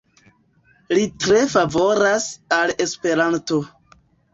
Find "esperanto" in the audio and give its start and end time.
2.91-3.67